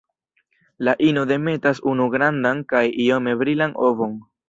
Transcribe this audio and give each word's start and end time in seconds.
La 0.87 0.95
ino 1.09 1.27
demetas 1.33 1.83
unu 1.93 2.09
grandan 2.17 2.67
kaj 2.75 2.85
iome 3.07 3.41
brilan 3.47 3.81
ovon. 3.93 4.23